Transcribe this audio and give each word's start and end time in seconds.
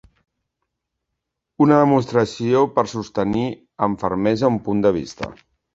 Una 1.65 1.79
demostració 1.83 2.65
per 2.79 2.87
sostenir 2.97 3.47
amb 3.89 4.05
fermesa 4.07 4.55
un 4.57 4.63
punt 4.71 4.87
de 4.89 4.99
vista. 5.03 5.35